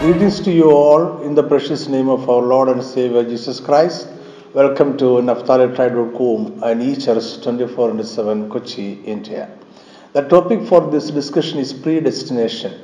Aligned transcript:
Greetings 0.00 0.38
to 0.42 0.52
you 0.52 0.70
all 0.70 1.22
in 1.22 1.34
the 1.34 1.42
precious 1.42 1.88
name 1.88 2.08
of 2.08 2.30
our 2.30 2.40
Lord 2.40 2.68
and 2.68 2.80
Savior 2.80 3.24
Jesus 3.24 3.58
Christ. 3.58 4.06
Welcome 4.54 4.96
to 4.98 5.06
NaphtaliTribe.com 5.28 6.62
and 6.62 6.80
eChurch 6.80 7.42
24 7.42 7.90
into 7.90 8.04
7 8.04 8.48
Kochi, 8.48 8.92
India. 9.04 9.50
The 10.12 10.22
topic 10.22 10.68
for 10.68 10.88
this 10.88 11.10
discussion 11.10 11.58
is 11.58 11.72
predestination. 11.72 12.80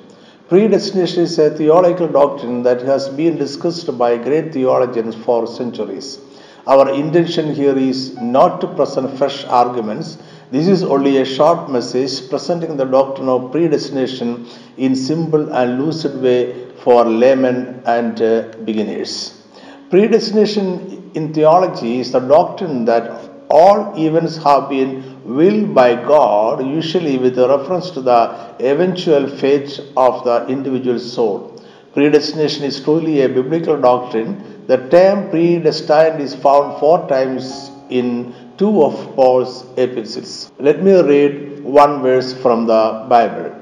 Predestination 0.49 1.23
is 1.23 1.39
a 1.39 1.57
theological 1.57 2.09
doctrine 2.09 2.65
that 2.65 2.83
has 2.83 3.09
been 3.09 3.37
discussed 3.37 3.97
by 3.97 4.17
great 4.17 4.53
theologians 4.53 5.15
for 5.15 5.47
centuries. 5.47 6.19
Our 6.67 6.93
intention 6.95 7.55
here 7.55 7.79
is 7.79 8.17
not 8.17 8.61
to 8.63 8.67
present 8.67 9.17
fresh 9.17 9.45
arguments. 9.45 10.19
This 10.51 10.67
is 10.67 10.83
only 10.83 11.19
a 11.19 11.25
short 11.25 11.71
message 11.71 12.29
presenting 12.29 12.77
the 12.77 12.87
doctrine 12.87 13.29
of 13.29 13.53
predestination 13.53 14.49
in 14.77 14.97
simple 14.97 15.53
and 15.53 15.81
lucid 15.81 16.21
way 16.21 16.74
for 16.85 17.05
laymen 17.05 17.83
and 17.87 18.21
uh, 18.21 18.43
beginners. 18.65 19.43
Predestination 19.91 21.11
in 21.15 21.33
theology 21.33 22.01
is 22.01 22.13
the 22.13 22.21
doctrine 22.21 22.85
that 22.85 23.05
all 23.49 23.95
events 24.07 24.37
have 24.37 24.69
been 24.69 24.91
willed 25.25 25.75
by 25.75 25.95
God, 25.95 26.65
usually 26.67 27.17
with 27.19 27.39
reference 27.39 27.91
to 27.93 28.03
the 28.03 28.23
eventual 28.61 29.27
fate 29.29 29.81
of 29.97 30.25
the 30.25 30.47
individual 30.49 30.99
soul. 30.99 31.63
Predestination 31.95 32.65
is 32.65 32.81
truly 32.83 33.23
a 33.23 33.29
biblical 33.29 33.81
doctrine. 33.81 34.67
The 34.67 34.79
term 34.89 35.31
predestined 35.31 36.21
is 36.21 36.35
found 36.35 36.81
four 36.81 37.09
times 37.09 37.71
in 37.89 38.35
two 38.59 38.83
of 38.83 39.15
Paul's 39.15 39.65
epistles. 39.77 40.51
Let 40.59 40.83
me 40.83 41.01
read 41.01 41.63
one 41.63 42.03
verse 42.03 42.33
from 42.33 42.67
the 42.67 43.07
Bible. 43.09 43.54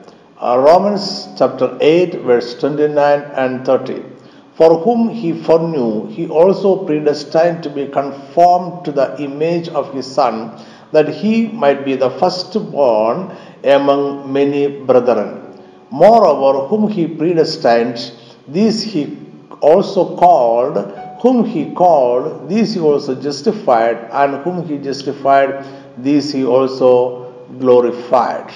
Uh, 0.42 0.58
Romans 0.58 1.28
chapter 1.38 1.78
8, 1.80 2.22
verse 2.22 2.58
29 2.58 2.96
and 3.36 3.64
30. 3.64 4.02
For 4.54 4.80
whom 4.80 5.08
he 5.08 5.40
foreknew, 5.40 6.08
he 6.08 6.26
also 6.26 6.84
predestined 6.84 7.62
to 7.62 7.70
be 7.70 7.86
conformed 7.86 8.84
to 8.84 8.90
the 8.90 9.22
image 9.22 9.68
of 9.68 9.94
his 9.94 10.04
Son, 10.04 10.50
that 10.90 11.08
he 11.08 11.46
might 11.46 11.84
be 11.84 11.94
the 11.94 12.10
firstborn 12.18 13.30
among 13.62 14.32
many 14.32 14.66
brethren. 14.66 15.62
Moreover, 15.92 16.66
whom 16.66 16.90
he 16.90 17.06
predestined, 17.06 18.10
these 18.48 18.82
he 18.82 19.16
also 19.60 20.16
called, 20.16 20.76
whom 21.20 21.44
he 21.44 21.72
called, 21.72 22.48
these 22.48 22.74
he 22.74 22.80
also 22.80 23.14
justified, 23.14 24.08
and 24.10 24.42
whom 24.42 24.66
he 24.66 24.78
justified, 24.78 25.64
these 25.98 26.32
he 26.32 26.44
also 26.44 27.32
glorified. 27.60 28.52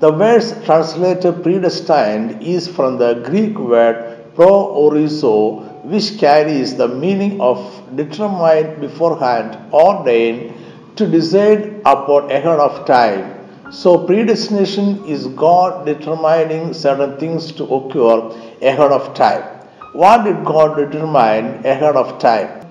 The 0.00 0.10
verse 0.10 0.52
translated 0.64 1.42
predestined 1.42 2.42
is 2.42 2.66
from 2.66 2.98
the 2.98 3.14
Greek 3.24 3.56
word 3.56 4.34
pro 4.34 4.74
orizo, 4.74 5.84
which 5.84 6.18
carries 6.18 6.74
the 6.76 6.88
meaning 6.88 7.40
of 7.40 7.58
determined 7.94 8.80
beforehand, 8.80 9.56
ordained 9.72 10.52
to 10.96 11.06
decide 11.06 11.80
upon 11.84 12.30
ahead 12.30 12.58
of 12.58 12.84
time. 12.86 13.34
So, 13.70 13.98
predestination 13.98 15.04
is 15.06 15.28
God 15.28 15.86
determining 15.86 16.74
certain 16.74 17.16
things 17.18 17.52
to 17.52 17.64
occur 17.64 18.18
ahead 18.62 18.92
of 18.92 19.14
time. 19.14 19.44
What 19.92 20.24
did 20.24 20.44
God 20.44 20.76
determine 20.76 21.64
ahead 21.64 21.96
of 21.96 22.18
time? 22.18 22.63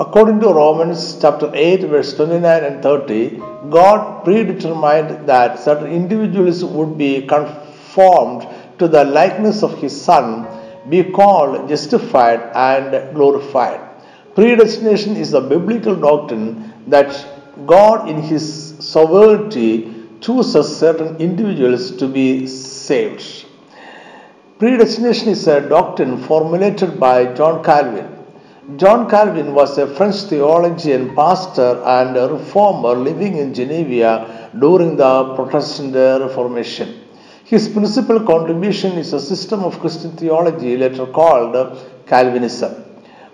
According 0.00 0.40
to 0.40 0.48
Romans 0.48 1.18
chapter 1.20 1.50
8, 1.52 1.82
verse 1.82 2.14
29 2.14 2.64
and 2.64 2.82
30, 2.82 3.36
God 3.68 4.24
predetermined 4.24 5.28
that 5.28 5.58
certain 5.58 5.92
individuals 5.92 6.64
would 6.64 6.96
be 6.96 7.26
conformed 7.26 8.48
to 8.78 8.88
the 8.88 9.04
likeness 9.04 9.62
of 9.62 9.76
His 9.76 10.00
Son, 10.00 10.46
be 10.88 11.04
called 11.04 11.68
justified 11.68 12.40
and 12.54 13.14
glorified. 13.14 13.78
Predestination 14.34 15.16
is 15.16 15.34
a 15.34 15.40
biblical 15.42 15.94
doctrine 15.94 16.72
that 16.86 17.10
God, 17.66 18.08
in 18.08 18.22
His 18.22 18.76
sovereignty, 18.78 19.94
chooses 20.22 20.78
certain 20.78 21.18
individuals 21.18 21.90
to 21.98 22.08
be 22.08 22.46
saved. 22.46 23.44
Predestination 24.58 25.28
is 25.28 25.46
a 25.46 25.60
doctrine 25.60 26.16
formulated 26.22 26.98
by 26.98 27.34
John 27.34 27.62
Calvin. 27.62 28.09
John 28.76 29.08
Calvin 29.08 29.54
was 29.54 29.78
a 29.78 29.86
French 29.86 30.16
theologian, 30.28 31.14
pastor, 31.16 31.82
and 31.82 32.14
reformer 32.14 32.94
living 32.94 33.38
in 33.38 33.54
Geneva 33.54 34.50
during 34.58 34.96
the 34.96 35.34
Protestant 35.34 35.94
Reformation. 35.94 37.00
His 37.44 37.70
principal 37.70 38.20
contribution 38.20 38.98
is 38.98 39.14
a 39.14 39.20
system 39.20 39.64
of 39.64 39.80
Christian 39.80 40.12
theology 40.12 40.76
later 40.76 41.06
called 41.06 41.78
Calvinism. 42.06 42.84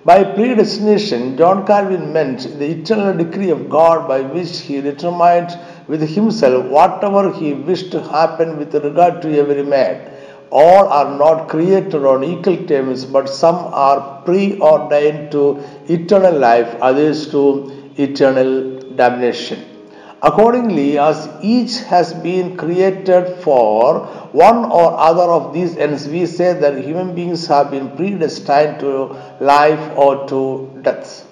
By 0.04 0.22
predestination, 0.22 1.36
John 1.36 1.66
Calvin 1.66 2.12
meant 2.12 2.58
the 2.60 2.70
eternal 2.70 3.12
decree 3.16 3.50
of 3.50 3.68
God 3.68 4.06
by 4.06 4.20
which 4.20 4.60
he 4.60 4.80
determined 4.80 5.58
with 5.88 6.08
himself 6.08 6.66
whatever 6.66 7.32
he 7.32 7.52
wished 7.52 7.90
to 7.90 8.00
happen 8.00 8.58
with 8.58 8.72
regard 8.72 9.22
to 9.22 9.36
every 9.36 9.64
man 9.64 10.12
all 10.50 10.88
are 10.88 11.16
not 11.18 11.48
created 11.48 12.04
on 12.04 12.24
equal 12.24 12.56
terms, 12.66 13.04
but 13.04 13.28
some 13.28 13.56
are 13.56 14.22
preordained 14.22 15.32
to 15.32 15.62
eternal 15.88 16.38
life, 16.38 16.74
others 16.80 17.30
to 17.30 17.92
eternal 17.96 18.80
damnation. 18.94 19.64
Accordingly, 20.22 20.98
as 20.98 21.28
each 21.42 21.80
has 21.80 22.14
been 22.14 22.56
created 22.56 23.38
for 23.42 24.06
one 24.32 24.64
or 24.64 24.98
other 24.98 25.30
of 25.30 25.52
these 25.52 25.76
ends, 25.76 26.08
we 26.08 26.24
say 26.26 26.52
that 26.54 26.82
human 26.84 27.14
beings 27.14 27.46
have 27.46 27.70
been 27.70 27.94
predestined 27.96 28.80
to 28.80 29.14
life 29.40 29.96
or 29.96 30.26
to 30.28 30.80
death. 30.82 31.26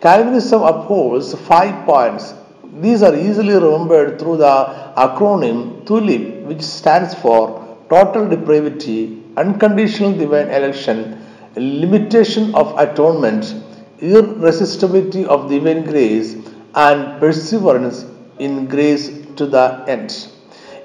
Calvinism 0.00 0.62
upholds 0.62 1.34
five 1.34 1.86
points. 1.86 2.34
These 2.80 3.02
are 3.02 3.14
easily 3.14 3.54
remembered 3.54 4.18
through 4.18 4.38
the 4.38 4.92
acronym 4.96 5.86
TULIP, 5.86 6.44
which 6.44 6.62
stands 6.62 7.14
for 7.14 7.67
total 7.90 8.28
depravity, 8.28 9.22
unconditional 9.36 10.12
divine 10.12 10.48
election, 10.48 11.24
limitation 11.56 12.54
of 12.54 12.78
atonement, 12.78 13.54
irresistibility 14.00 15.24
of 15.24 15.48
divine 15.48 15.84
grace, 15.84 16.36
and 16.74 17.18
perseverance 17.18 18.04
in 18.38 18.66
grace 18.66 19.08
to 19.36 19.46
the 19.46 19.84
end. 19.88 20.28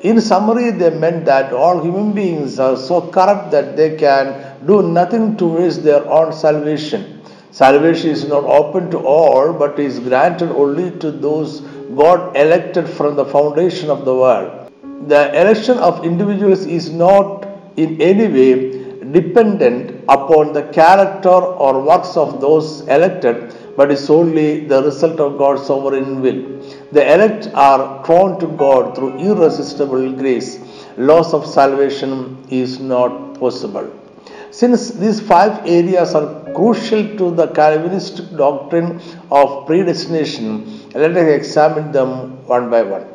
In 0.01 0.19
summary, 0.19 0.71
they 0.71 0.89
meant 0.89 1.25
that 1.25 1.53
all 1.53 1.81
human 1.81 2.13
beings 2.13 2.59
are 2.59 2.75
so 2.75 3.01
corrupt 3.01 3.51
that 3.51 3.77
they 3.77 3.95
can 3.95 4.65
do 4.65 4.81
nothing 4.81 5.37
towards 5.37 5.81
their 5.81 6.05
own 6.09 6.33
salvation. 6.33 7.21
Salvation 7.51 8.09
is 8.09 8.27
not 8.27 8.43
open 8.43 8.89
to 8.91 8.97
all, 8.99 9.53
but 9.53 9.77
is 9.79 9.99
granted 9.99 10.51
only 10.51 10.91
to 10.99 11.11
those 11.11 11.61
God 11.95 12.35
elected 12.35 12.89
from 12.89 13.15
the 13.15 13.25
foundation 13.25 13.89
of 13.89 14.05
the 14.05 14.15
world 14.15 14.62
the 15.07 15.39
election 15.39 15.77
of 15.77 16.03
individuals 16.05 16.66
is 16.66 16.89
not 16.89 17.47
in 17.77 18.01
any 18.01 18.27
way 18.27 18.83
dependent 19.11 20.03
upon 20.09 20.53
the 20.53 20.63
character 20.79 21.29
or 21.29 21.81
works 21.81 22.17
of 22.17 22.41
those 22.41 22.81
elected, 22.88 23.55
but 23.77 23.91
is 23.91 24.09
only 24.09 24.66
the 24.66 24.83
result 24.83 25.19
of 25.19 25.38
God's 25.38 25.66
sovereign 25.66 26.21
will. 26.21 26.41
The 26.91 27.13
elect 27.13 27.49
are 27.53 28.03
drawn 28.05 28.39
to 28.39 28.47
God 28.47 28.95
through 28.95 29.17
irresistible 29.19 30.11
grace. 30.13 30.59
Loss 30.97 31.33
of 31.33 31.45
salvation 31.45 32.45
is 32.50 32.79
not 32.79 33.39
possible. 33.39 33.91
Since 34.51 34.91
these 34.91 35.19
five 35.19 35.65
areas 35.65 36.13
are 36.13 36.53
crucial 36.53 37.17
to 37.17 37.31
the 37.31 37.47
Calvinistic 37.47 38.35
doctrine 38.38 39.01
of 39.31 39.65
predestination, 39.65 40.89
let 40.94 41.17
us 41.17 41.27
examine 41.39 41.91
them 41.91 42.45
one 42.45 42.69
by 42.69 42.83
one. 42.83 43.12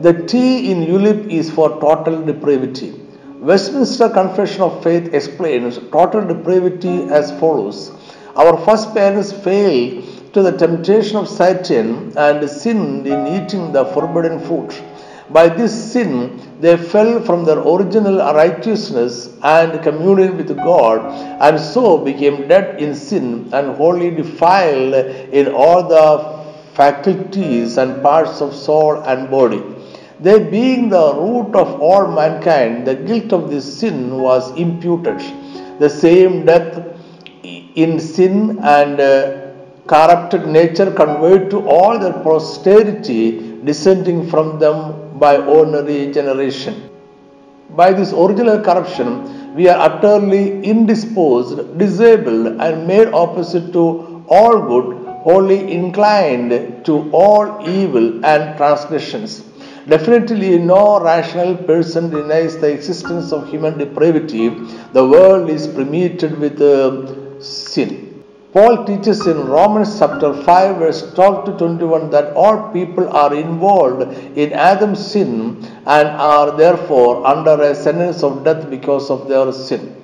The 0.00 0.14
T 0.14 0.70
in 0.70 0.86
ULIP 0.86 1.28
is 1.28 1.50
for 1.50 1.78
total 1.78 2.22
depravity. 2.24 2.98
Westminster 3.38 4.08
Confession 4.08 4.62
of 4.62 4.82
Faith 4.82 5.12
explains 5.12 5.76
total 5.92 6.26
depravity 6.26 7.02
as 7.10 7.38
follows 7.38 7.92
Our 8.34 8.56
first 8.64 8.94
parents 8.94 9.30
failed 9.30 10.32
to 10.32 10.42
the 10.42 10.56
temptation 10.56 11.18
of 11.18 11.28
Satan 11.28 12.16
and 12.16 12.48
sinned 12.48 13.06
in 13.06 13.26
eating 13.26 13.72
the 13.72 13.84
forbidden 13.92 14.40
fruit. 14.40 14.82
By 15.28 15.50
this 15.50 15.92
sin, 15.92 16.40
they 16.62 16.78
fell 16.78 17.20
from 17.20 17.44
their 17.44 17.58
original 17.58 18.16
righteousness 18.32 19.28
and 19.42 19.82
communion 19.82 20.38
with 20.38 20.56
God, 20.56 21.00
and 21.42 21.60
so 21.60 21.98
became 21.98 22.48
dead 22.48 22.80
in 22.80 22.94
sin 22.94 23.50
and 23.52 23.76
wholly 23.76 24.10
defiled 24.12 24.94
in 24.94 25.48
all 25.48 25.86
the 25.86 26.40
faculties 26.72 27.76
and 27.76 28.02
parts 28.02 28.40
of 28.40 28.54
soul 28.54 29.02
and 29.02 29.30
body. 29.30 29.62
They 30.22 30.38
being 30.38 30.90
the 30.90 31.14
root 31.14 31.54
of 31.56 31.80
all 31.80 32.06
mankind, 32.08 32.86
the 32.86 32.94
guilt 32.94 33.32
of 33.32 33.50
this 33.50 33.78
sin 33.80 34.20
was 34.20 34.50
imputed. 34.54 35.18
The 35.78 35.88
same 35.88 36.44
death 36.44 36.78
in 37.42 37.98
sin 37.98 38.58
and 38.62 39.00
uh, 39.00 39.50
corrupted 39.86 40.46
nature 40.46 40.90
conveyed 40.90 41.48
to 41.52 41.66
all 41.66 41.98
their 41.98 42.12
posterity 42.12 43.62
descending 43.64 44.28
from 44.28 44.58
them 44.58 45.18
by 45.18 45.38
ordinary 45.38 46.12
generation. 46.12 46.90
By 47.70 47.92
this 47.92 48.12
original 48.12 48.60
corruption, 48.60 49.54
we 49.54 49.68
are 49.68 49.78
utterly 49.88 50.62
indisposed, 50.62 51.78
disabled, 51.78 52.60
and 52.60 52.86
made 52.86 53.08
opposite 53.08 53.72
to 53.72 54.24
all 54.28 54.60
good, 54.72 55.06
wholly 55.24 55.72
inclined 55.72 56.84
to 56.84 57.10
all 57.10 57.66
evil 57.66 58.24
and 58.24 58.56
transgressions. 58.58 59.44
Definitely, 59.88 60.58
no 60.58 61.00
rational 61.00 61.56
person 61.56 62.10
denies 62.10 62.58
the 62.58 62.70
existence 62.70 63.32
of 63.32 63.48
human 63.48 63.78
depravity. 63.78 64.48
The 64.92 65.06
world 65.06 65.48
is 65.48 65.66
permeated 65.66 66.38
with 66.38 66.60
uh, 66.60 67.40
sin. 67.40 68.10
Paul 68.52 68.84
teaches 68.84 69.26
in 69.26 69.46
Romans 69.46 69.98
chapter 69.98 70.34
5, 70.42 70.76
verse 70.78 71.14
12 71.14 71.44
to 71.44 71.52
21 71.58 72.10
that 72.10 72.34
all 72.34 72.72
people 72.72 73.08
are 73.08 73.32
involved 73.32 74.02
in 74.36 74.52
Adam's 74.52 75.04
sin 75.06 75.64
and 75.86 76.08
are 76.08 76.56
therefore 76.56 77.24
under 77.24 77.62
a 77.62 77.74
sentence 77.74 78.24
of 78.24 78.44
death 78.44 78.68
because 78.68 79.08
of 79.08 79.28
their 79.28 79.52
sin. 79.52 79.96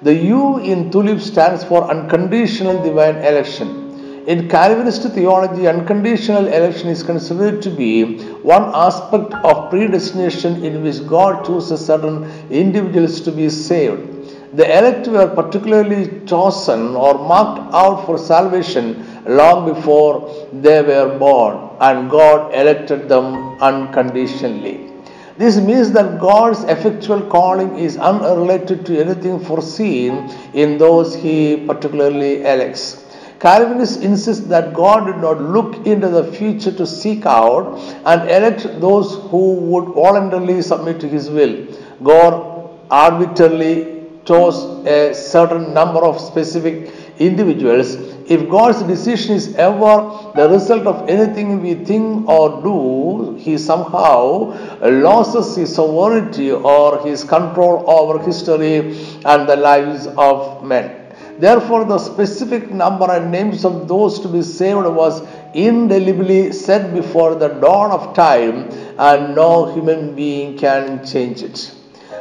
The 0.00 0.14
U 0.14 0.58
in 0.58 0.90
tulip 0.90 1.20
stands 1.20 1.62
for 1.64 1.88
unconditional 1.88 2.82
divine 2.82 3.16
election. 3.16 3.81
In 4.24 4.48
Calvinist 4.48 5.02
theology, 5.02 5.66
unconditional 5.66 6.46
election 6.46 6.88
is 6.88 7.02
considered 7.02 7.60
to 7.62 7.70
be 7.70 8.18
one 8.42 8.70
aspect 8.72 9.34
of 9.34 9.68
predestination 9.68 10.64
in 10.64 10.84
which 10.84 11.04
God 11.08 11.44
chooses 11.44 11.84
certain 11.84 12.30
individuals 12.48 13.20
to 13.22 13.32
be 13.32 13.48
saved. 13.48 14.56
The 14.56 14.78
elect 14.78 15.08
were 15.08 15.26
particularly 15.26 16.20
chosen 16.26 16.94
or 16.94 17.14
marked 17.14 17.74
out 17.74 18.06
for 18.06 18.16
salvation 18.16 19.04
long 19.26 19.74
before 19.74 20.48
they 20.52 20.82
were 20.82 21.18
born, 21.18 21.70
and 21.80 22.08
God 22.08 22.54
elected 22.54 23.08
them 23.08 23.60
unconditionally. 23.60 24.88
This 25.36 25.56
means 25.56 25.90
that 25.92 26.20
God's 26.20 26.62
effectual 26.64 27.22
calling 27.22 27.76
is 27.76 27.96
unrelated 27.96 28.86
to 28.86 29.00
anything 29.00 29.40
foreseen 29.40 30.30
in 30.54 30.78
those 30.78 31.16
He 31.16 31.64
particularly 31.66 32.42
elects. 32.42 33.01
Calvinists 33.42 33.96
insist 33.96 34.48
that 34.48 34.72
God 34.72 35.06
did 35.06 35.16
not 35.16 35.40
look 35.40 35.84
into 35.84 36.08
the 36.08 36.32
future 36.32 36.70
to 36.72 36.86
seek 36.86 37.26
out 37.26 37.76
and 38.06 38.30
elect 38.30 38.62
those 38.80 39.14
who 39.30 39.54
would 39.70 39.94
voluntarily 39.94 40.62
submit 40.62 41.00
to 41.00 41.08
His 41.08 41.28
will. 41.28 41.66
God 42.04 42.70
arbitrarily 42.88 44.04
chose 44.24 44.86
a 44.86 45.12
certain 45.12 45.74
number 45.74 46.04
of 46.04 46.20
specific 46.20 46.92
individuals, 47.18 47.94
if 48.28 48.48
God's 48.48 48.82
decision 48.84 49.34
is 49.34 49.54
ever 49.56 50.32
the 50.36 50.48
result 50.48 50.86
of 50.86 51.08
anything 51.08 51.60
we 51.60 51.74
think 51.74 52.28
or 52.28 52.62
do, 52.62 53.36
He 53.36 53.58
somehow 53.58 54.54
loses 54.80 55.56
His 55.56 55.74
sovereignty 55.74 56.52
or 56.52 57.04
His 57.04 57.24
control 57.24 57.84
over 57.90 58.24
history 58.24 58.96
and 59.24 59.48
the 59.48 59.56
lives 59.56 60.06
of 60.16 60.64
men. 60.64 61.01
Therefore, 61.42 61.84
the 61.84 61.98
specific 61.98 62.70
number 62.70 63.10
and 63.10 63.32
names 63.32 63.64
of 63.64 63.88
those 63.88 64.20
to 64.20 64.28
be 64.28 64.42
saved 64.42 64.86
was 64.86 65.22
indelibly 65.54 66.52
set 66.52 66.94
before 66.94 67.34
the 67.34 67.48
dawn 67.48 67.90
of 67.90 68.14
time, 68.14 68.70
and 68.96 69.34
no 69.34 69.74
human 69.74 70.14
being 70.14 70.56
can 70.56 71.04
change 71.04 71.42
it. 71.42 71.74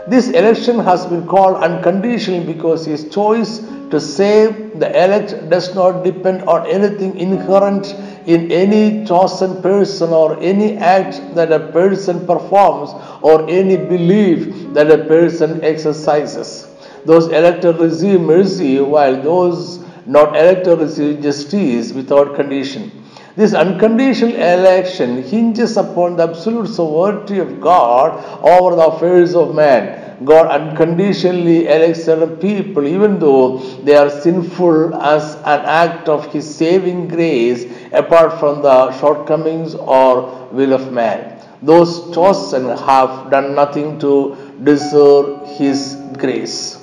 This 0.08 0.30
election 0.30 0.80
has 0.80 1.06
been 1.06 1.28
called 1.28 1.58
unconditional 1.58 2.44
because 2.44 2.84
his 2.84 3.10
choice 3.10 3.60
to 3.92 4.00
save 4.00 4.80
the 4.80 4.90
elect 4.90 5.52
does 5.52 5.76
not 5.76 6.04
depend 6.04 6.42
on 6.46 6.66
anything 6.66 7.16
inherent 7.20 7.94
in 8.26 8.52
any 8.52 9.06
chosen 9.06 9.62
person 9.62 10.10
or 10.10 10.40
any 10.40 10.78
act 10.78 11.22
that 11.36 11.52
a 11.52 11.60
person 11.72 12.26
performs 12.26 12.90
or 13.22 13.48
any 13.48 13.78
belief 13.78 14.74
that 14.74 14.90
a 14.90 15.06
person 15.06 15.64
exercises. 15.64 16.71
Those 17.06 17.28
elected 17.28 17.80
receive 17.80 18.22
mercy 18.22 18.80
while 18.80 19.22
those 19.22 19.84
not 20.06 20.36
elected 20.36 20.80
receive 20.80 21.22
justice 21.22 21.94
without 21.94 22.36
condition. 22.36 22.92
This 23.36 23.54
unconditional 23.54 24.36
election 24.36 25.24
hinges 25.24 25.78
upon 25.78 26.18
the 26.18 26.24
absolute 26.24 26.68
sovereignty 26.68 27.40
of 27.40 27.62
God 27.62 28.24
over 28.44 28.76
the 28.76 28.88
affairs 28.88 29.36
of 29.36 29.56
man. 29.56 30.26
God 30.26 30.48
unconditionally 30.48 31.68
elects 31.68 32.04
certain 32.04 32.36
people 32.38 32.86
even 32.86 33.20
though 33.20 33.60
they 33.84 33.96
are 33.96 34.10
sinful 34.10 34.94
as 34.96 35.36
an 35.36 35.62
act 35.66 36.10
of 36.10 36.32
His 36.34 36.54
saving 36.54 37.08
grace 37.08 37.66
apart 37.94 38.38
from 38.40 38.62
the 38.62 38.92
shortcomings 39.00 39.76
or 39.76 40.50
will 40.52 40.74
of 40.74 40.92
man. 40.92 41.42
Those 41.64 42.14
chosen 42.14 42.66
have 42.78 43.32
done 43.32 43.56
nothing 43.56 43.98
to 44.00 44.36
deserve 44.62 45.48
His 45.58 45.96
grace. 46.18 46.81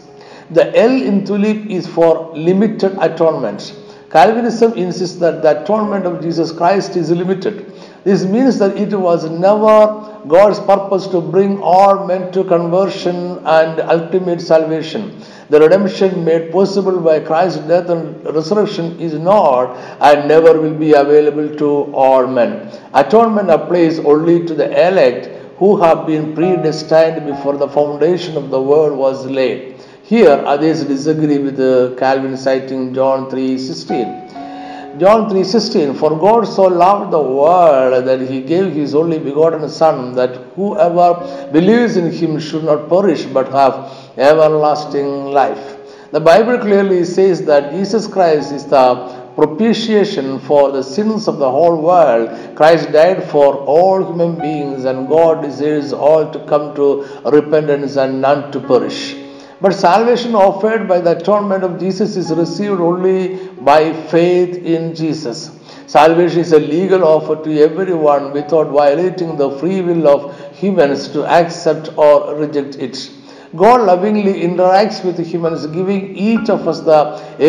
The 0.50 0.74
L 0.78 1.02
in 1.02 1.26
tulip 1.26 1.66
is 1.66 1.86
for 1.86 2.34
limited 2.34 2.96
atonement. 3.00 3.74
Calvinism 4.10 4.72
insists 4.72 5.18
that 5.18 5.42
the 5.42 5.62
atonement 5.62 6.06
of 6.06 6.22
Jesus 6.22 6.50
Christ 6.50 6.96
is 6.96 7.10
limited. 7.10 7.70
This 8.04 8.24
means 8.24 8.58
that 8.58 8.78
it 8.78 8.94
was 8.98 9.28
never 9.28 10.22
God's 10.26 10.58
purpose 10.60 11.06
to 11.08 11.20
bring 11.20 11.60
all 11.60 12.06
men 12.06 12.32
to 12.32 12.44
conversion 12.44 13.38
and 13.44 13.80
ultimate 13.80 14.40
salvation. 14.40 15.20
The 15.50 15.60
redemption 15.60 16.24
made 16.24 16.50
possible 16.50 17.00
by 17.00 17.20
Christ's 17.20 17.58
death 17.68 17.90
and 17.90 18.24
resurrection 18.34 18.98
is 18.98 19.12
not 19.12 19.76
and 20.00 20.26
never 20.26 20.58
will 20.58 20.74
be 20.74 20.92
available 20.94 21.54
to 21.56 21.68
all 21.94 22.26
men. 22.26 22.70
Atonement 22.94 23.50
applies 23.50 23.98
only 23.98 24.46
to 24.46 24.54
the 24.54 24.70
elect 24.88 25.26
who 25.58 25.76
have 25.76 26.06
been 26.06 26.34
predestined 26.34 27.26
before 27.26 27.58
the 27.58 27.68
foundation 27.68 28.38
of 28.38 28.48
the 28.48 28.62
world 28.62 28.96
was 28.96 29.26
laid. 29.26 29.77
Here, 30.08 30.43
others 30.46 30.84
disagree 30.84 31.37
with 31.37 31.60
uh, 31.60 31.94
Calvin 31.96 32.38
citing 32.38 32.94
John 32.94 33.31
3.16. 33.31 34.99
John 34.99 35.28
3.16 35.28 35.99
For 35.99 36.19
God 36.19 36.44
so 36.44 36.62
loved 36.62 37.10
the 37.12 37.20
world 37.20 38.06
that 38.06 38.22
he 38.22 38.40
gave 38.40 38.72
his 38.72 38.94
only 38.94 39.19
begotten 39.19 39.69
Son, 39.69 40.14
that 40.14 40.34
whoever 40.56 41.50
believes 41.52 41.99
in 41.99 42.10
him 42.10 42.40
should 42.40 42.64
not 42.64 42.88
perish 42.88 43.26
but 43.26 43.52
have 43.52 43.93
everlasting 44.16 45.26
life. 45.26 45.76
The 46.11 46.20
Bible 46.20 46.56
clearly 46.56 47.04
says 47.04 47.44
that 47.44 47.72
Jesus 47.72 48.06
Christ 48.06 48.50
is 48.50 48.64
the 48.64 48.94
propitiation 49.34 50.38
for 50.38 50.72
the 50.72 50.82
sins 50.82 51.28
of 51.28 51.37
the 51.37 51.50
whole 51.50 51.82
world. 51.82 52.56
Christ 52.56 52.93
died 52.93 53.25
for 53.25 53.56
all 53.56 54.02
human 54.02 54.40
beings, 54.40 54.87
and 54.87 55.06
God 55.06 55.43
desires 55.43 55.93
all 55.93 56.32
to 56.32 56.38
come 56.46 56.75
to 56.76 57.06
repentance 57.26 57.96
and 57.96 58.22
none 58.22 58.50
to 58.52 58.61
perish. 58.61 59.17
But 59.60 59.75
salvation 59.75 60.34
offered 60.37 60.87
by 60.87 61.00
the 61.00 61.16
atonement 61.16 61.64
of 61.64 61.81
Jesus 61.81 62.16
is 62.16 62.31
received 62.31 62.80
only 62.80 63.49
by 63.61 63.92
faith 64.06 64.56
in 64.64 64.94
Jesus. 64.94 65.50
Salvation 65.88 66.40
is 66.40 66.52
a 66.52 66.61
legal 66.61 67.02
offer 67.02 67.42
to 67.42 67.61
everyone 67.61 68.32
without 68.32 68.68
violating 68.68 69.37
the 69.37 69.50
free 69.59 69.80
will 69.80 70.06
of 70.06 70.56
humans 70.56 71.09
to 71.09 71.26
accept 71.26 71.90
or 71.97 72.37
reject 72.37 72.76
it. 72.76 73.11
God 73.56 73.80
lovingly 73.80 74.42
interacts 74.42 75.02
with 75.02 75.18
humans, 75.18 75.66
giving 75.66 76.14
each 76.14 76.50
of 76.50 76.68
us 76.68 76.80
the 76.80 77.00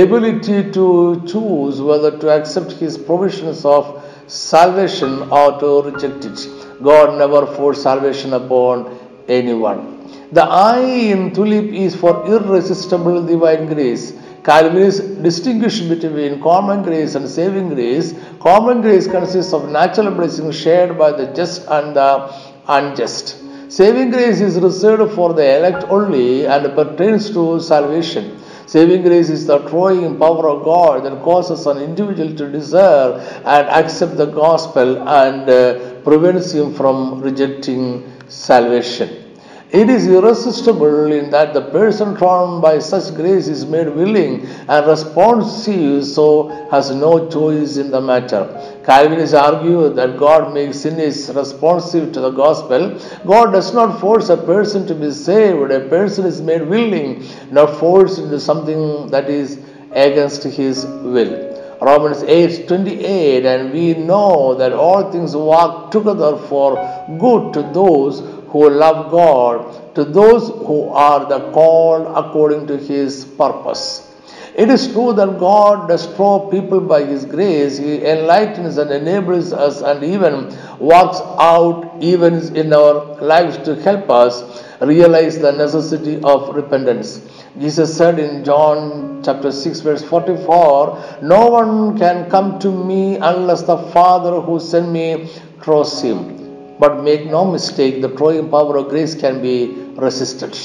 ability 0.02 0.72
to 0.72 1.22
choose 1.28 1.82
whether 1.82 2.18
to 2.18 2.30
accept 2.30 2.72
His 2.72 2.98
provisions 2.98 3.66
of 3.66 4.02
salvation 4.28 5.30
or 5.30 5.60
to 5.60 5.92
reject 5.92 6.24
it. 6.26 6.48
God 6.82 7.20
never 7.20 7.46
forced 7.46 7.84
salvation 7.84 8.34
upon 8.34 8.98
anyone. 9.28 9.99
The 10.32 10.44
I 10.44 10.82
in 10.82 11.34
tulip 11.34 11.74
is 11.74 11.96
for 11.96 12.28
irresistible 12.28 13.26
divine 13.26 13.66
grace. 13.66 14.14
Calvinists 14.44 15.02
distinguish 15.24 15.80
between 15.82 16.40
common 16.40 16.84
grace 16.84 17.16
and 17.16 17.28
saving 17.28 17.70
grace. 17.70 18.14
Common 18.40 18.82
grace 18.82 19.08
consists 19.08 19.54
of 19.54 19.70
natural 19.72 20.12
blessings 20.12 20.56
shared 20.56 21.00
by 21.00 21.12
the 21.14 21.34
just 21.34 21.68
and 21.68 21.96
the 21.96 22.32
unjust. 22.68 23.38
Saving 23.70 24.12
grace 24.12 24.40
is 24.40 24.60
reserved 24.60 25.14
for 25.14 25.34
the 25.34 25.58
elect 25.58 25.86
only 25.90 26.46
and 26.46 26.76
pertains 26.76 27.32
to 27.32 27.60
salvation. 27.60 28.40
Saving 28.68 29.02
grace 29.02 29.30
is 29.30 29.48
the 29.48 29.58
drawing 29.70 30.20
power 30.20 30.48
of 30.48 30.64
God 30.64 31.06
that 31.06 31.24
causes 31.24 31.66
an 31.66 31.80
individual 31.80 32.36
to 32.36 32.52
desire 32.52 33.14
and 33.46 33.68
accept 33.70 34.16
the 34.16 34.28
gospel 34.28 35.08
and 35.10 35.50
uh, 35.50 36.02
prevents 36.02 36.52
him 36.52 36.72
from 36.76 37.20
rejecting 37.20 38.12
salvation. 38.28 39.29
It 39.72 39.88
is 39.88 40.08
irresistible 40.08 41.12
in 41.12 41.30
that 41.30 41.54
the 41.54 41.62
person 41.62 42.16
drawn 42.16 42.60
by 42.60 42.80
such 42.80 43.14
grace 43.14 43.48
is 43.48 43.68
made 43.68 43.88
willing 43.88 44.48
and 44.68 44.88
responsive, 44.88 46.06
so 46.06 46.48
has 46.72 46.90
no 46.90 47.30
choice 47.30 47.78
in 47.78 47.92
the 47.92 48.02
matter. 48.02 48.42
Calvinists 48.84 49.36
argue 49.36 49.94
that 49.94 50.18
God 50.18 50.56
makes 50.56 50.80
sinners 50.80 51.30
responsive 51.36 52.12
to 52.14 52.20
the 52.20 52.32
gospel. 52.32 53.00
God 53.28 53.52
does 53.52 53.72
not 53.72 54.02
force 54.02 54.30
a 54.30 54.38
person 54.38 54.88
to 54.88 54.96
be 54.96 55.12
saved. 55.12 55.70
A 55.70 55.82
person 55.82 56.26
is 56.26 56.42
made 56.42 56.64
willing, 56.64 57.24
not 57.52 57.80
forced 57.80 58.18
into 58.18 58.40
something 58.40 59.08
that 59.12 59.30
is 59.30 59.60
against 59.92 60.46
his 60.46 60.88
will. 60.88 61.46
Romans 61.80 62.24
8 62.24 62.68
28, 62.68 63.46
and 63.46 63.72
we 63.72 63.94
know 63.94 64.56
that 64.56 64.74
all 64.74 65.12
things 65.12 65.36
work 65.36 65.92
together 65.92 66.36
for 66.48 66.76
good 67.20 67.54
to 67.54 67.62
those 67.72 68.39
who 68.52 68.70
love 68.70 69.12
God, 69.12 69.96
to 69.96 70.04
those 70.04 70.50
who 70.50 70.90
are 70.90 71.26
the 71.28 71.52
called 71.52 72.08
according 72.16 72.68
to 72.68 72.78
his 72.78 73.26
purpose. 73.26 74.10
It 74.56 74.70
is 74.70 74.92
true 74.92 75.14
that 75.14 75.40
God 75.40 75.88
does 75.88 76.08
draw 76.16 76.50
people 76.50 76.82
by 76.82 77.06
His 77.06 77.24
grace. 77.24 77.78
He 77.78 78.06
enlightens 78.06 78.78
and 78.78 78.92
enables 78.92 79.54
us 79.54 79.82
and 79.82 80.04
even 80.04 80.48
works 80.80 81.22
out 81.40 82.04
events 82.04 82.50
in 82.50 82.74
our 82.74 83.16
lives 83.22 83.58
to 83.60 83.76
help 83.76 84.10
us 84.10 84.66
realize 84.82 85.40
the 85.40 85.52
necessity 85.52 86.20
of 86.24 86.56
repentance. 86.56 87.22
Jesus 87.60 87.96
said 87.96 88.20
in 88.20 88.44
John 88.44 89.22
chapter 89.24 89.52
6 89.52 89.80
verse 89.82 90.04
44, 90.04 91.20
No 91.22 91.48
one 91.50 91.98
can 91.98 92.30
come 92.30 92.60
to 92.60 92.70
me 92.72 93.16
unless 93.16 93.62
the 93.62 93.78
Father 93.94 94.42
who 94.42 94.60
sent 94.60 94.90
me 94.90 95.30
draws 95.62 96.02
him. 96.02 96.39
But 96.80 97.04
make 97.04 97.26
no 97.26 97.44
mistake, 97.46 98.02
the 98.02 98.08
drawing 98.08 98.50
power 98.50 98.78
of 98.78 98.90
grace 98.90 99.14
can 99.14 99.42
be 99.42 99.76
resisted. 99.96 100.58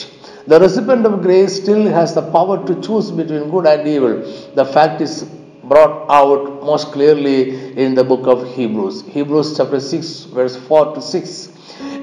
The 0.47 0.61
recipient 0.61 1.07
of 1.07 1.23
grace 1.23 1.57
still 1.61 1.87
has 1.89 2.15
the 2.15 2.23
power 2.23 2.65
to 2.67 2.81
choose 2.81 3.11
between 3.11 3.51
good 3.51 3.67
and 3.67 3.89
evil. 3.89 4.19
The 4.55 4.65
fact 4.65 5.01
is 5.01 5.25
brought 5.65 6.07
out 6.11 6.63
most 6.63 6.93
clearly 6.93 7.75
in 7.77 7.95
the 7.95 8.05
book 8.05 8.27
of 8.27 8.55
Hebrews. 8.55 9.03
Hebrews 9.07 9.57
chapter 9.57 9.81
6, 9.81 10.25
verse 10.25 10.57
4 10.57 10.95
to 10.95 11.03
6. 11.03 11.51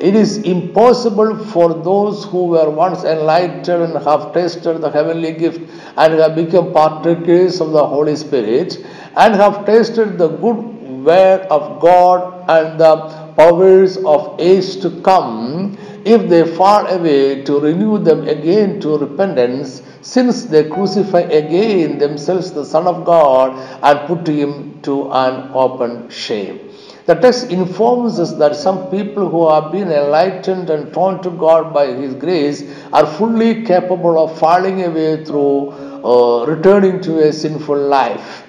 It 0.01 0.15
is 0.15 0.37
impossible 0.39 1.37
for 1.45 1.73
those 1.73 2.25
who 2.25 2.47
were 2.47 2.69
once 2.69 3.03
enlightened 3.03 3.69
and 3.69 4.03
have 4.03 4.33
tasted 4.33 4.79
the 4.79 4.89
heavenly 4.89 5.31
gift 5.31 5.61
and 5.95 6.13
have 6.19 6.35
become 6.35 6.73
partakers 6.73 7.61
of 7.61 7.71
the 7.71 7.85
Holy 7.85 8.15
Spirit 8.15 8.83
and 9.15 9.35
have 9.35 9.65
tasted 9.65 10.17
the 10.17 10.27
good 10.27 10.57
word 11.05 11.41
of 11.49 11.79
God 11.79 12.49
and 12.49 12.79
the 12.79 13.20
powers 13.35 13.97
of 13.97 14.39
age 14.39 14.81
to 14.81 15.01
come, 15.01 15.77
if 16.05 16.29
they 16.29 16.43
fall 16.55 16.87
away, 16.87 17.43
to 17.43 17.59
renew 17.59 17.97
them 17.97 18.27
again 18.27 18.79
to 18.81 18.97
repentance, 18.97 19.83
since 20.01 20.45
they 20.45 20.67
crucify 20.67 21.21
again 21.21 21.97
themselves 21.99 22.51
the 22.51 22.65
Son 22.65 22.87
of 22.87 23.05
God 23.05 23.51
and 23.83 24.07
put 24.07 24.27
him 24.27 24.81
to 24.81 25.11
an 25.11 25.51
open 25.53 26.09
shame. 26.09 26.71
The 27.05 27.15
text 27.15 27.51
informs 27.51 28.19
us 28.19 28.33
that 28.33 28.55
some 28.55 28.89
people 28.91 29.27
who 29.27 29.49
have 29.49 29.71
been 29.71 29.91
enlightened 29.91 30.69
and 30.69 30.93
drawn 30.93 31.21
to 31.23 31.31
God 31.31 31.73
by 31.73 31.87
His 31.87 32.13
grace 32.13 32.63
are 32.93 33.05
fully 33.05 33.65
capable 33.65 34.23
of 34.23 34.37
falling 34.37 34.83
away 34.83 35.25
through 35.25 35.71
uh, 36.05 36.45
returning 36.45 37.01
to 37.01 37.27
a 37.27 37.33
sinful 37.33 37.77
life. 37.77 38.43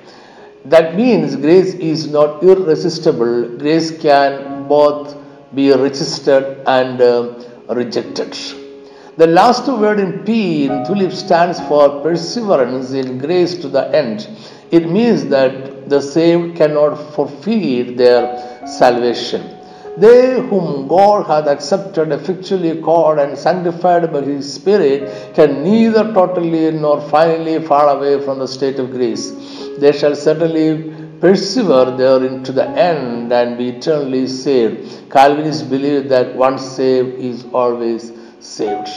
That 0.67 0.95
means 0.95 1.35
grace 1.35 1.75
is 1.75 2.09
not 2.09 2.43
irresistible, 2.43 3.57
grace 3.57 3.91
can 4.01 4.52
both 4.75 5.17
be 5.55 5.67
resisted 5.85 6.45
and 6.79 7.01
uh, 7.01 7.15
rejected. 7.81 8.33
The 9.17 9.27
last 9.27 9.67
word 9.69 10.01
in 10.01 10.13
P 10.27 10.65
in 10.67 10.85
tulip 10.87 11.13
stands 11.13 11.59
for 11.69 12.01
perseverance 12.05 12.93
in 12.93 13.19
grace 13.25 13.55
to 13.63 13.69
the 13.69 13.85
end. 14.03 14.27
It 14.71 14.89
means 14.89 15.27
that 15.27 15.91
the 15.91 16.01
saved 16.01 16.57
cannot 16.57 16.95
forfeit 17.15 17.99
their 17.99 18.25
salvation. 18.67 19.43
They 19.99 20.41
whom 20.49 20.89
God 20.89 21.27
hath 21.27 21.47
accepted, 21.47 22.13
effectually 22.13 22.81
called, 22.81 23.19
and 23.19 23.37
sanctified 23.37 24.11
by 24.11 24.23
His 24.23 24.51
Spirit 24.55 25.35
can 25.35 25.63
neither 25.63 26.05
totally 26.15 26.71
nor 26.71 26.97
finally 27.11 27.59
fall 27.67 27.91
away 27.97 28.15
from 28.25 28.39
the 28.39 28.49
state 28.49 28.79
of 28.79 28.91
grace. 28.91 29.27
They 29.79 29.93
shall 29.93 30.15
certainly 30.15 30.93
persevere 31.21 31.97
there 31.97 32.25
into 32.25 32.53
the 32.53 32.69
end 32.69 33.33
and 33.33 33.57
be 33.57 33.69
eternally 33.71 34.27
saved. 34.27 35.11
Calvinists 35.11 35.63
believe 35.63 36.09
that 36.09 36.35
once 36.35 36.63
saved 36.63 37.19
is 37.19 37.45
always 37.53 38.13
saved. 38.41 38.89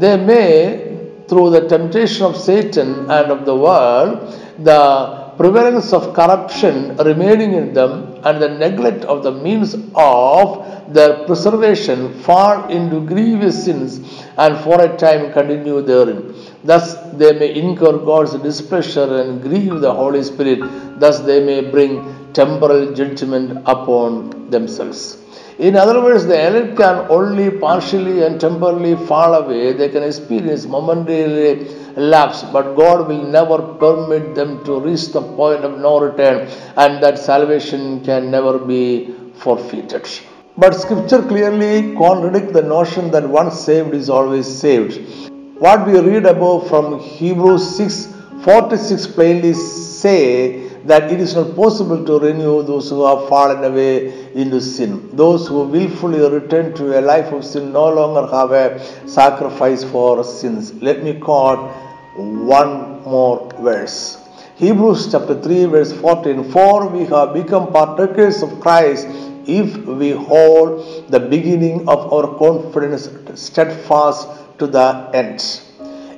They 0.00 0.16
may, 0.16 1.22
through 1.28 1.50
the 1.50 1.68
temptation 1.68 2.24
of 2.24 2.36
Satan 2.36 3.10
and 3.10 3.30
of 3.30 3.44
the 3.44 3.54
world, 3.54 4.38
the 4.60 5.20
prevalence 5.36 5.92
of 5.92 6.12
corruption 6.14 6.96
remaining 6.98 7.54
in 7.54 7.72
them 7.72 7.92
and 8.24 8.42
the 8.42 8.48
neglect 8.48 9.04
of 9.04 9.22
the 9.22 9.32
means 9.32 9.74
of 9.94 10.92
their 10.92 11.24
preservation 11.24 12.12
fall 12.20 12.68
into 12.68 13.00
grievous 13.06 13.64
sins 13.64 14.00
and 14.36 14.58
for 14.64 14.80
a 14.82 14.96
time 14.96 15.32
continue 15.32 15.80
therein. 15.80 16.34
Thus 16.62 16.96
they 17.18 17.32
may 17.38 17.54
incur 17.54 17.98
God's 17.98 18.34
displeasure 18.34 19.20
and 19.20 19.42
grieve 19.42 19.80
the 19.80 19.92
Holy 19.92 20.22
Spirit. 20.22 20.60
Thus 21.00 21.20
they 21.20 21.44
may 21.44 21.60
bring 21.70 22.32
temporal 22.32 22.94
judgment 22.94 23.58
upon 23.66 24.50
themselves. 24.50 25.18
In 25.58 25.76
other 25.76 26.02
words, 26.02 26.24
the 26.24 26.46
elect 26.46 26.78
can 26.78 27.06
only 27.10 27.50
partially 27.50 28.22
and 28.22 28.40
temporarily 28.40 28.96
fall 29.06 29.34
away. 29.34 29.74
They 29.74 29.90
can 29.90 30.02
experience 30.02 30.64
momentary 30.64 31.68
lapse, 31.96 32.42
but 32.44 32.74
God 32.76 33.08
will 33.08 33.26
never 33.26 33.58
permit 33.74 34.34
them 34.34 34.64
to 34.64 34.80
reach 34.80 35.08
the 35.08 35.20
point 35.20 35.64
of 35.64 35.78
no 35.78 36.00
return, 36.00 36.48
and 36.78 37.02
that 37.02 37.18
salvation 37.18 38.02
can 38.04 38.30
never 38.30 38.58
be 38.58 39.14
forfeited. 39.34 40.08
But 40.56 40.72
scripture 40.74 41.22
clearly 41.22 41.94
contradicts 41.94 42.54
the 42.54 42.62
notion 42.62 43.10
that 43.10 43.28
once 43.28 43.60
saved 43.60 43.94
is 43.94 44.08
always 44.08 44.46
saved. 44.46 45.30
What 45.60 45.86
we 45.86 45.98
read 46.00 46.24
above 46.24 46.68
from 46.68 47.00
Hebrews 47.00 47.76
6 47.76 48.08
46 48.44 49.08
plainly 49.08 49.52
say 49.52 50.68
that 50.84 51.12
it 51.12 51.20
is 51.20 51.34
not 51.34 51.54
possible 51.54 52.02
to 52.06 52.18
renew 52.18 52.62
those 52.62 52.88
who 52.88 53.04
have 53.04 53.28
fallen 53.28 53.62
away 53.62 54.32
into 54.32 54.58
sin. 54.62 55.14
Those 55.14 55.46
who 55.48 55.64
willfully 55.64 56.20
return 56.30 56.72
to 56.76 56.98
a 56.98 57.02
life 57.02 57.30
of 57.34 57.44
sin 57.44 57.74
no 57.74 57.92
longer 57.92 58.26
have 58.34 58.52
a 58.52 59.06
sacrifice 59.06 59.84
for 59.84 60.24
sins. 60.24 60.72
Let 60.80 61.02
me 61.02 61.20
quote 61.20 61.70
one 62.16 63.02
more 63.02 63.52
verse. 63.60 64.16
Hebrews 64.56 65.12
chapter 65.12 65.38
3, 65.42 65.66
verse 65.66 65.92
14 65.92 66.52
For 66.52 66.88
we 66.88 67.04
have 67.04 67.34
become 67.34 67.70
partakers 67.70 68.42
of 68.42 68.60
Christ 68.60 69.06
if 69.46 69.76
we 69.84 70.12
hold 70.12 71.10
the 71.10 71.20
beginning 71.20 71.86
of 71.86 72.10
our 72.10 72.38
confidence 72.38 73.10
steadfast 73.34 74.26
to 74.60 74.66
the 74.66 75.10
end. 75.12 75.40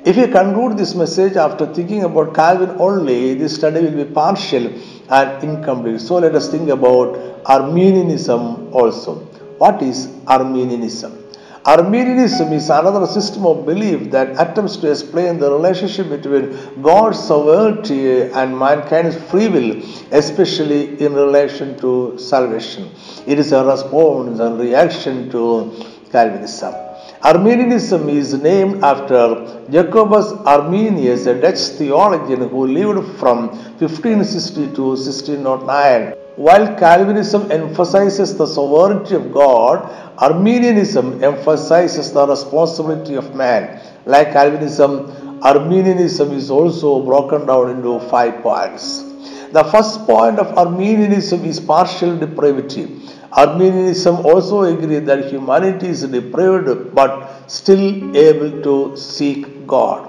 If 0.04 0.16
you 0.16 0.26
conclude 0.26 0.76
this 0.76 0.94
message 0.94 1.36
after 1.36 1.64
thinking 1.72 2.02
about 2.04 2.34
Calvin 2.34 2.70
only, 2.80 3.34
this 3.34 3.54
study 3.54 3.80
will 3.84 4.04
be 4.04 4.12
partial 4.12 4.64
and 5.08 5.44
incomplete. 5.44 6.00
So 6.00 6.18
let 6.18 6.34
us 6.34 6.50
think 6.50 6.68
about 6.68 7.16
Arminianism 7.46 8.74
also. 8.74 9.14
What 9.58 9.80
is 9.80 10.08
Arminianism? 10.26 11.22
Arminianism 11.64 12.52
is 12.52 12.68
another 12.68 13.06
system 13.06 13.46
of 13.46 13.64
belief 13.64 14.10
that 14.10 14.30
attempts 14.44 14.76
to 14.78 14.90
explain 14.90 15.38
the 15.38 15.48
relationship 15.48 16.08
between 16.08 16.58
God's 16.82 17.22
sovereignty 17.22 18.22
and 18.22 18.58
mankind's 18.58 19.16
free 19.30 19.46
will, 19.46 19.80
especially 20.10 21.00
in 21.00 21.14
relation 21.14 21.78
to 21.78 22.18
salvation. 22.18 22.90
It 23.28 23.38
is 23.38 23.52
a 23.52 23.64
response 23.64 24.40
and 24.40 24.58
reaction 24.58 25.30
to 25.30 25.72
Calvinism. 26.10 26.91
Arminianism 27.24 28.08
is 28.08 28.34
named 28.34 28.82
after 28.82 29.46
Jacobus 29.70 30.32
Arminius, 30.44 31.26
a 31.26 31.40
Dutch 31.40 31.60
theologian 31.78 32.48
who 32.48 32.66
lived 32.66 33.16
from 33.20 33.46
1560 33.78 34.74
to 34.74 34.82
1609. 34.82 36.14
While 36.34 36.74
Calvinism 36.76 37.52
emphasizes 37.52 38.36
the 38.36 38.46
sovereignty 38.46 39.14
of 39.14 39.32
God, 39.32 39.88
Arminianism 40.18 41.22
emphasizes 41.22 42.10
the 42.12 42.26
responsibility 42.26 43.14
of 43.14 43.36
man. 43.36 43.80
Like 44.04 44.32
Calvinism, 44.32 45.38
Arminianism 45.42 46.32
is 46.32 46.50
also 46.50 47.04
broken 47.04 47.46
down 47.46 47.70
into 47.70 48.00
five 48.10 48.42
points. 48.42 49.04
The 49.52 49.62
first 49.70 50.00
point 50.06 50.40
of 50.40 50.58
Arminianism 50.58 51.44
is 51.44 51.60
partial 51.60 52.18
depravity. 52.18 52.88
Arminianism 53.34 54.16
also 54.26 54.62
agrees 54.62 55.04
that 55.06 55.30
humanity 55.32 55.88
is 55.88 56.02
depraved 56.02 56.94
but 56.94 57.50
still 57.50 58.16
able 58.16 58.62
to 58.62 58.96
seek 58.96 59.66
God. 59.66 60.08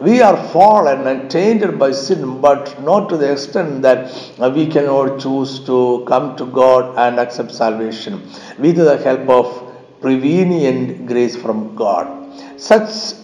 We 0.00 0.20
are 0.20 0.36
fallen 0.48 1.06
and 1.06 1.30
tainted 1.30 1.78
by 1.78 1.92
sin, 1.92 2.40
but 2.40 2.82
not 2.82 3.08
to 3.08 3.16
the 3.16 3.32
extent 3.32 3.82
that 3.82 4.12
we 4.54 4.66
cannot 4.66 5.20
choose 5.20 5.60
to 5.60 6.04
come 6.06 6.36
to 6.36 6.44
God 6.46 6.98
and 6.98 7.18
accept 7.18 7.50
salvation 7.50 8.20
with 8.58 8.76
the 8.76 8.98
help 8.98 9.28
of 9.28 9.72
prevenient 10.02 11.06
grace 11.06 11.36
from 11.36 11.74
God. 11.74 12.06
Such 12.60 13.14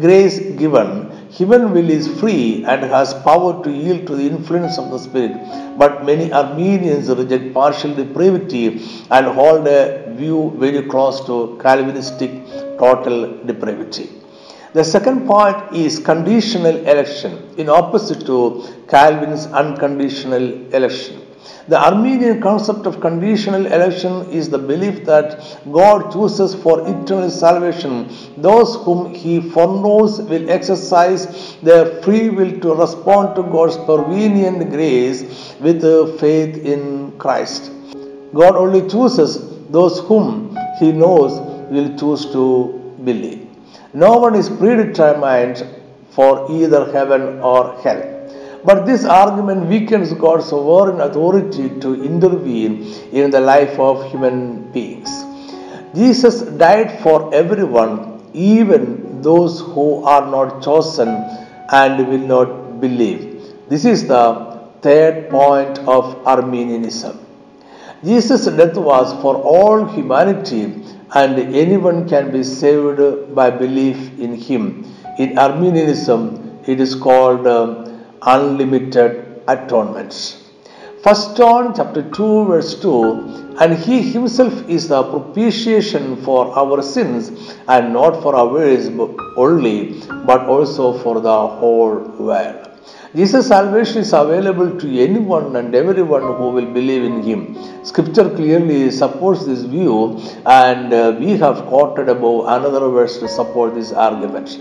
grace 0.00 0.38
given 0.58 1.10
Human 1.30 1.72
will 1.72 1.90
is 1.90 2.08
free 2.20 2.64
and 2.64 2.82
has 2.84 3.12
power 3.14 3.62
to 3.62 3.70
yield 3.70 4.06
to 4.06 4.16
the 4.16 4.26
influence 4.26 4.78
of 4.78 4.90
the 4.90 4.98
Spirit, 4.98 5.36
but 5.78 6.04
many 6.04 6.32
Arminians 6.32 7.08
reject 7.10 7.52
partial 7.52 7.94
depravity 7.94 8.80
and 9.10 9.26
hold 9.26 9.66
a 9.68 10.12
view 10.16 10.54
very 10.56 10.82
close 10.88 11.24
to 11.26 11.58
Calvinistic 11.60 12.30
total 12.78 13.44
depravity. 13.44 14.08
The 14.72 14.84
second 14.84 15.26
point 15.26 15.74
is 15.74 15.98
conditional 15.98 16.76
election, 16.86 17.54
in 17.56 17.68
opposite 17.68 18.24
to 18.26 18.64
Calvin's 18.88 19.46
unconditional 19.46 20.72
election. 20.74 21.20
The 21.68 21.78
Arminian 21.78 22.40
concept 22.40 22.86
of 22.86 23.00
conditional 23.00 23.66
election 23.66 24.30
is 24.30 24.48
the 24.48 24.58
belief 24.58 25.04
that 25.04 25.58
God 25.70 26.12
chooses 26.12 26.54
for 26.54 26.80
eternal 26.80 27.30
salvation 27.30 28.08
those 28.38 28.76
whom 28.84 29.14
He 29.14 29.40
foreknows 29.40 30.20
will 30.22 30.50
exercise 30.50 31.56
their 31.62 32.02
free 32.02 32.30
will 32.30 32.58
to 32.60 32.74
respond 32.74 33.36
to 33.36 33.42
God's 33.42 33.76
prevenient 33.76 34.70
grace 34.70 35.54
with 35.60 35.84
uh, 35.84 36.16
faith 36.16 36.56
in 36.64 37.12
Christ. 37.18 37.70
God 38.34 38.56
only 38.56 38.88
chooses 38.88 39.38
those 39.68 40.00
whom 40.00 40.56
He 40.80 40.92
knows 40.92 41.38
will 41.70 41.96
choose 41.98 42.24
to 42.32 42.94
believe. 43.04 43.46
No 43.92 44.18
one 44.18 44.34
is 44.34 44.48
predetermined 44.48 45.66
for 46.10 46.50
either 46.50 46.90
heaven 46.92 47.40
or 47.40 47.78
hell. 47.82 48.17
But 48.64 48.86
this 48.86 49.04
argument 49.04 49.66
weakens 49.66 50.12
God's 50.12 50.48
sovereign 50.48 51.00
authority 51.00 51.68
to 51.80 52.02
intervene 52.04 52.82
in 53.12 53.30
the 53.30 53.40
life 53.40 53.78
of 53.78 54.10
human 54.10 54.70
beings. 54.72 55.08
Jesus 55.94 56.42
died 56.42 57.00
for 57.02 57.32
everyone, 57.34 58.28
even 58.34 59.22
those 59.22 59.60
who 59.60 60.04
are 60.04 60.26
not 60.30 60.62
chosen 60.62 61.08
and 61.70 62.08
will 62.08 62.26
not 62.36 62.80
believe. 62.80 63.54
This 63.68 63.84
is 63.84 64.06
the 64.06 64.60
third 64.82 65.28
point 65.30 65.78
of 65.80 66.26
Arminianism. 66.26 67.18
Jesus' 68.04 68.46
death 68.46 68.76
was 68.76 69.12
for 69.22 69.36
all 69.36 69.84
humanity, 69.84 70.62
and 71.14 71.38
anyone 71.38 72.08
can 72.08 72.30
be 72.30 72.42
saved 72.44 73.34
by 73.34 73.50
belief 73.50 74.18
in 74.18 74.34
Him. 74.34 74.84
In 75.18 75.36
Arminianism, 75.36 76.60
it 76.66 76.80
is 76.80 76.94
called 76.94 77.46
uh, 77.46 77.87
unlimited 78.22 79.42
atonement. 79.48 80.44
First 81.02 81.36
John 81.36 81.74
chapter 81.74 82.02
2 82.02 82.46
verse 82.46 82.80
2 82.80 83.56
and 83.60 83.78
he 83.78 84.02
himself 84.02 84.68
is 84.68 84.88
the 84.88 85.02
propitiation 85.02 86.16
for 86.22 86.56
our 86.58 86.82
sins 86.82 87.30
and 87.68 87.92
not 87.92 88.22
for 88.22 88.34
ours 88.34 88.88
only 89.36 90.00
but 90.26 90.46
also 90.46 90.98
for 90.98 91.20
the 91.20 91.38
whole 91.46 91.98
world. 92.18 92.68
Jesus' 93.16 93.48
salvation 93.48 94.02
is 94.02 94.12
available 94.12 94.78
to 94.78 94.86
anyone 95.00 95.56
and 95.56 95.74
everyone 95.74 96.20
who 96.20 96.50
will 96.50 96.70
believe 96.74 97.04
in 97.04 97.22
Him. 97.22 97.40
Scripture 97.82 98.28
clearly 98.28 98.90
supports 98.90 99.46
this 99.46 99.62
view, 99.62 100.20
and 100.44 100.92
uh, 100.92 101.16
we 101.18 101.30
have 101.38 101.64
quoted 101.68 102.10
above 102.10 102.44
another 102.56 102.90
verse 102.90 103.18
to 103.20 103.26
support 103.26 103.74
this 103.74 103.92
argument. 103.92 104.58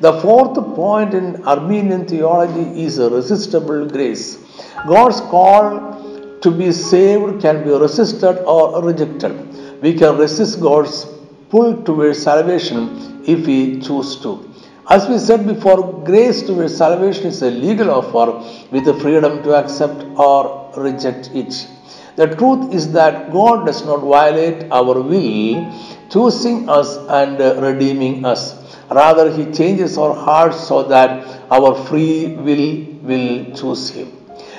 The 0.00 0.20
fourth 0.20 0.54
point 0.74 1.14
in 1.14 1.42
Arminian 1.44 2.06
theology 2.06 2.84
is 2.84 2.98
irresistible 2.98 3.86
grace. 3.88 4.38
God's 4.86 5.20
call 5.20 6.38
to 6.42 6.50
be 6.50 6.70
saved 6.70 7.40
can 7.40 7.64
be 7.64 7.70
resisted 7.70 8.38
or 8.40 8.82
rejected. 8.84 9.80
We 9.82 9.94
can 9.94 10.18
resist 10.18 10.60
God's 10.60 11.06
pull 11.48 11.82
towards 11.82 12.22
salvation 12.22 13.22
if 13.26 13.46
we 13.46 13.80
choose 13.80 14.20
to. 14.20 14.46
As 14.88 15.08
we 15.08 15.18
said 15.18 15.46
before, 15.46 16.04
grace 16.04 16.42
towards 16.42 16.76
salvation 16.76 17.26
is 17.26 17.42
a 17.42 17.50
legal 17.50 17.90
offer 17.90 18.26
with 18.70 18.84
the 18.84 18.94
freedom 19.00 19.42
to 19.44 19.54
accept 19.54 20.04
or 20.16 20.70
reject 20.76 21.30
it. 21.34 21.68
The 22.16 22.28
truth 22.36 22.72
is 22.74 22.92
that 22.92 23.32
God 23.32 23.66
does 23.66 23.84
not 23.84 24.00
violate 24.00 24.70
our 24.70 25.00
will, 25.00 25.72
choosing 26.10 26.68
us 26.68 26.96
and 27.08 27.38
redeeming 27.62 28.24
us. 28.24 28.65
Rather, 28.90 29.30
He 29.30 29.50
changes 29.52 29.98
our 29.98 30.14
hearts 30.14 30.60
so 30.68 30.82
that 30.84 31.42
our 31.50 31.74
free 31.86 32.34
will 32.34 32.86
will 33.02 33.54
choose 33.54 33.90
Him. 33.90 34.12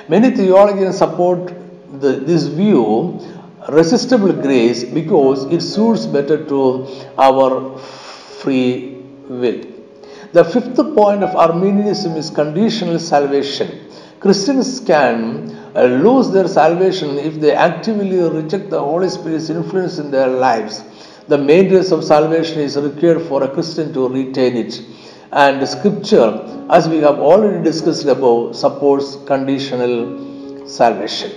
Many 0.08 0.30
theologians 0.30 0.98
support 0.98 1.52
the, 2.00 2.12
this 2.12 2.46
view, 2.46 3.20
resistible 3.68 4.32
grace, 4.32 4.84
because 4.84 5.44
it 5.52 5.60
suits 5.60 6.06
better 6.06 6.44
to 6.46 6.86
our 7.18 7.78
free 7.78 8.96
will. 9.28 9.60
The 10.32 10.44
fifth 10.44 10.76
point 10.94 11.22
of 11.22 11.34
Arminianism 11.34 12.16
is 12.16 12.30
conditional 12.30 12.98
salvation. 12.98 13.86
Christians 14.20 14.80
can 14.80 15.56
uh, 15.74 15.84
lose 15.84 16.30
their 16.30 16.48
salvation 16.48 17.18
if 17.18 17.40
they 17.40 17.52
actively 17.52 18.18
reject 18.18 18.68
the 18.68 18.80
Holy 18.80 19.08
Spirit's 19.08 19.48
influence 19.48 19.98
in 19.98 20.10
their 20.10 20.26
lives 20.28 20.82
the 21.28 21.36
main 21.36 21.68
grace 21.68 21.90
of 21.92 22.02
salvation 22.02 22.58
is 22.60 22.76
required 22.76 23.20
for 23.28 23.42
a 23.42 23.48
Christian 23.48 23.92
to 23.92 24.08
retain 24.08 24.56
it. 24.56 24.80
And 25.30 25.66
scripture, 25.68 26.66
as 26.70 26.88
we 26.88 26.98
have 26.98 27.18
already 27.18 27.62
discussed 27.62 28.06
above, 28.06 28.56
supports 28.56 29.16
conditional 29.26 30.66
salvation. 30.66 31.32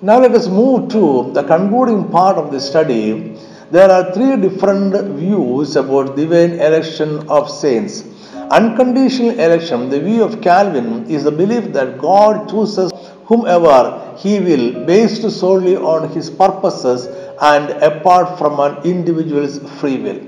Now 0.00 0.18
let 0.18 0.34
us 0.34 0.48
move 0.48 0.90
to 0.90 1.30
the 1.32 1.44
concluding 1.44 2.08
part 2.08 2.36
of 2.36 2.50
the 2.50 2.60
study. 2.60 3.38
There 3.70 3.88
are 3.88 4.12
three 4.12 4.36
different 4.36 4.92
views 5.16 5.76
about 5.76 6.16
divine 6.16 6.54
election 6.54 7.28
of 7.28 7.48
saints. 7.48 8.04
Unconditional 8.50 9.38
election, 9.38 9.88
the 9.88 10.00
view 10.00 10.24
of 10.24 10.42
Calvin, 10.42 11.06
is 11.08 11.22
the 11.22 11.30
belief 11.30 11.72
that 11.72 11.98
God 11.98 12.48
chooses 12.50 12.90
whomever 13.26 14.16
he 14.18 14.40
will 14.40 14.84
based 14.84 15.30
solely 15.30 15.76
on 15.76 16.08
his 16.10 16.28
purposes 16.28 17.06
and 17.42 17.70
apart 17.82 18.38
from 18.38 18.60
an 18.60 18.82
individual's 18.84 19.58
free 19.80 19.98
will. 19.98 20.20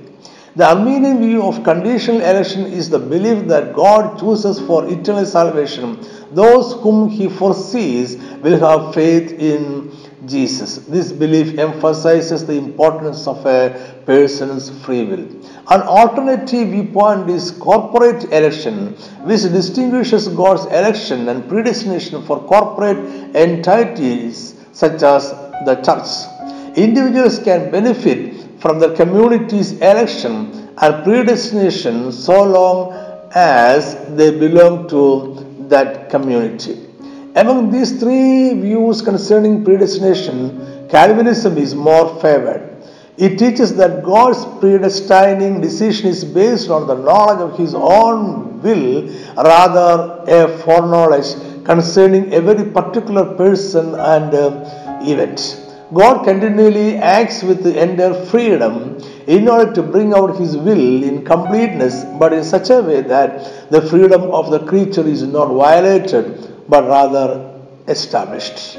The 0.57 0.69
Arminian 0.69 1.19
view 1.19 1.43
of 1.43 1.65
conditional 1.65 2.21
election 2.21 2.67
is 2.67 2.89
the 2.89 2.99
belief 2.99 3.49
that 3.49 3.75
God 3.75 4.21
chooses 4.21 4.61
for 4.61 4.87
eternal 4.87 5.27
salvation 5.27 5.99
those 6.31 6.75
whom 6.75 7.09
He 7.09 7.29
foresees 7.29 8.17
will 8.43 8.59
have 8.61 8.95
faith 8.95 9.33
in 9.33 9.91
Jesus. 10.27 10.77
This 10.87 11.13
belief 11.13 11.59
emphasizes 11.59 12.47
the 12.47 12.55
importance 12.55 13.27
of 13.27 13.45
a 13.47 14.03
person's 14.07 14.71
free 14.85 15.05
will. 15.05 15.27
An 15.71 15.83
alternative 15.83 16.69
viewpoint 16.69 17.31
is 17.31 17.51
corporate 17.51 18.25
election, 18.33 18.95
which 19.25 19.43
distinguishes 19.43 20.29
God's 20.29 20.67
election 20.67 21.29
and 21.29 21.49
predestination 21.49 22.25
for 22.25 22.41
corporate 22.41 22.99
entities 23.35 24.55
such 24.73 25.03
as 25.03 25.31
the 25.67 25.81
church. 25.85 26.34
Individuals 26.77 27.39
can 27.39 27.71
benefit 27.71 28.61
from 28.61 28.79
the 28.81 28.95
community's 28.95 29.73
election 29.81 30.73
and 30.79 31.05
predestination 31.05 32.11
so 32.11 32.43
long 32.43 32.93
as 33.33 33.95
they 34.17 34.37
belong 34.37 34.89
to 34.89 35.67
that 35.69 36.11
community. 36.11 36.81
Among 37.37 37.71
these 37.71 38.01
three 38.01 38.55
views 38.61 39.03
concerning 39.03 39.65
predestination, 39.65 40.89
Calvinism 40.89 41.59
is 41.59 41.75
more 41.75 42.21
favored. 42.21 42.71
It 43.17 43.39
teaches 43.39 43.77
that 43.77 44.03
God's 44.05 44.39
predestining 44.61 45.63
decision 45.63 46.09
is 46.09 46.25
based 46.25 46.71
on 46.71 46.87
the 46.87 46.95
knowledge 46.95 47.41
of 47.41 47.59
His 47.59 47.75
own 47.75 48.61
will 48.63 49.09
rather 49.37 50.25
a 50.27 50.59
foreknowledge 50.59 51.35
concerning 51.65 52.33
every 52.33 52.71
particular 52.71 53.37
person 53.37 53.95
and 53.95 54.35
uh, 54.35 54.99
event. 55.03 55.64
God 55.95 56.25
continually 56.25 56.97
acts 56.97 57.43
with 57.43 57.65
entire 57.67 58.15
freedom 58.27 58.99
in 59.29 59.49
order 59.49 59.73
to 59.75 59.83
bring 59.83 60.13
out 60.13 60.37
His 60.37 60.57
will 60.57 61.03
in 61.05 61.25
completeness, 61.25 62.05
but 62.19 62.33
in 62.33 62.43
such 62.43 62.71
a 62.71 62.83
way 62.83 63.01
that 63.03 63.71
the 63.71 63.81
freedom 63.81 64.23
of 64.23 64.51
the 64.51 64.61
creature 64.67 65.07
is 65.07 65.23
not 65.23 65.53
violated 65.53 66.53
but 66.69 66.85
rather 66.85 67.61
established. 67.87 68.77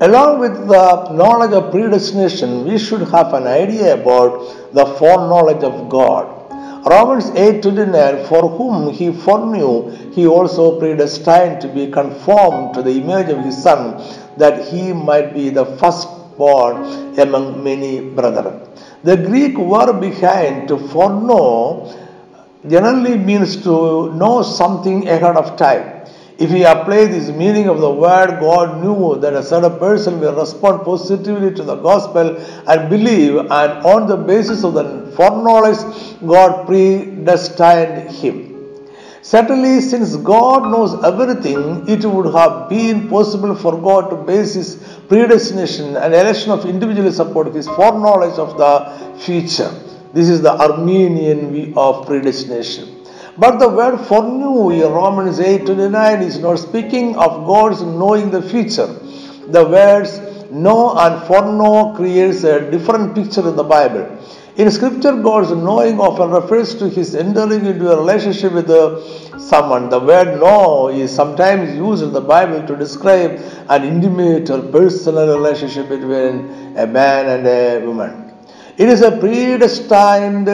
Along 0.00 0.40
with 0.40 0.54
the 0.66 1.12
knowledge 1.12 1.52
of 1.52 1.70
predestination, 1.70 2.64
we 2.64 2.78
should 2.78 3.02
have 3.02 3.34
an 3.34 3.46
idea 3.46 3.94
about 3.94 4.72
the 4.72 4.86
foreknowledge 4.98 5.62
of 5.62 5.88
God. 5.88 6.24
Romans 6.86 7.30
8:29 7.32 8.26
For 8.26 8.48
whom 8.48 8.90
he 8.90 9.12
foreknew, 9.12 9.90
he 10.12 10.26
also 10.26 10.78
predestined 10.80 11.60
to 11.60 11.68
be 11.68 11.90
conformed 11.90 12.74
to 12.74 12.82
the 12.82 12.94
image 13.02 13.28
of 13.28 13.44
his 13.44 13.62
Son, 13.62 14.02
that 14.38 14.68
he 14.68 14.94
might 14.94 15.34
be 15.34 15.50
the 15.50 15.66
first 15.76 16.08
born 16.42 16.74
among 17.24 17.62
many 17.68 17.92
brethren. 18.00 18.56
The 19.08 19.16
Greek 19.28 19.56
word 19.56 20.00
behind 20.00 20.68
to 20.68 20.76
foreknow 20.88 21.96
generally 22.68 23.16
means 23.16 23.56
to 23.64 24.12
know 24.20 24.42
something 24.42 25.08
ahead 25.08 25.36
of 25.36 25.56
time. 25.56 25.86
If 26.44 26.50
we 26.50 26.64
apply 26.64 27.04
this 27.06 27.28
meaning 27.28 27.68
of 27.68 27.80
the 27.80 27.90
word, 27.90 28.40
God 28.40 28.82
knew 28.82 29.18
that 29.20 29.34
a 29.34 29.42
certain 29.42 29.78
person 29.78 30.20
will 30.20 30.34
respond 30.34 30.84
positively 30.84 31.54
to 31.54 31.62
the 31.62 31.76
gospel 31.76 32.36
and 32.66 32.88
believe, 32.88 33.36
and 33.36 33.72
on 33.94 34.06
the 34.06 34.16
basis 34.16 34.64
of 34.64 34.72
the 34.72 34.84
foreknowledge, 35.16 35.82
God 36.26 36.66
predestined 36.66 38.10
him. 38.22 38.49
Certainly, 39.22 39.82
since 39.82 40.16
God 40.16 40.70
knows 40.70 41.02
everything, 41.04 41.86
it 41.86 42.04
would 42.04 42.32
have 42.34 42.68
been 42.70 43.08
possible 43.08 43.54
for 43.54 43.80
God 43.80 44.08
to 44.10 44.16
base 44.16 44.54
His 44.54 44.76
predestination 45.08 45.96
and 45.96 46.14
election 46.14 46.50
of 46.50 46.64
individuals 46.64 47.18
upon 47.18 47.52
His 47.52 47.66
foreknowledge 47.68 48.38
of 48.38 48.56
the 48.56 49.18
future. 49.18 49.70
This 50.14 50.28
is 50.28 50.40
the 50.40 50.52
Arminian 50.52 51.52
view 51.52 51.74
of 51.76 52.06
predestination. 52.06 53.04
But 53.36 53.58
the 53.58 53.68
word 53.68 53.98
foreknew 54.06 54.70
in 54.70 54.92
Romans 54.92 55.38
8 55.38 55.66
29 55.66 56.22
is 56.22 56.38
not 56.38 56.58
speaking 56.58 57.16
of 57.16 57.46
God's 57.46 57.82
knowing 57.82 58.30
the 58.30 58.42
future, 58.42 58.88
The 59.48 59.64
words 59.64 60.20
know 60.50 60.96
and 60.96 61.26
foreknow 61.26 61.94
creates 61.94 62.44
a 62.44 62.70
different 62.70 63.14
picture 63.14 63.48
in 63.48 63.56
the 63.56 63.64
Bible. 63.64 64.19
In 64.60 64.70
scripture, 64.70 65.16
God's 65.16 65.52
knowing 65.52 65.98
often 65.98 66.28
refers 66.32 66.74
to 66.80 66.86
his 66.90 67.14
entering 67.14 67.64
into 67.64 67.90
a 67.90 67.96
relationship 67.96 68.52
with 68.52 68.68
someone. 69.40 69.88
The 69.88 69.98
word 69.98 70.38
know 70.38 70.88
is 70.90 71.10
sometimes 71.10 71.74
used 71.74 72.02
in 72.02 72.12
the 72.12 72.20
Bible 72.20 72.66
to 72.66 72.76
describe 72.76 73.40
an 73.70 73.84
intimate 73.84 74.50
or 74.50 74.60
personal 74.60 75.34
relationship 75.34 75.88
between 75.88 76.76
a 76.76 76.86
man 76.86 77.30
and 77.30 77.46
a 77.46 77.86
woman. 77.86 78.34
It 78.76 78.90
is 78.90 79.00
a 79.00 79.12
predestined 79.12 80.48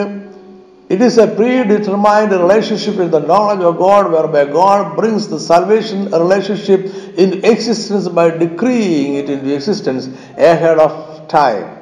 it 0.87 1.01
is 1.01 1.17
a 1.17 1.27
predetermined 1.27 2.31
relationship 2.31 2.99
in 2.99 3.11
the 3.11 3.19
knowledge 3.19 3.59
of 3.59 3.77
God 3.77 4.09
whereby 4.09 4.45
God 4.45 4.95
brings 4.95 5.27
the 5.27 5.37
salvation 5.37 6.05
relationship 6.11 6.85
into 7.17 7.45
existence 7.51 8.07
by 8.07 8.29
decreeing 8.29 9.15
it 9.15 9.29
into 9.29 9.53
existence 9.53 10.07
ahead 10.37 10.79
of 10.79 11.27
time. 11.27 11.76